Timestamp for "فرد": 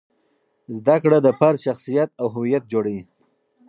1.39-1.57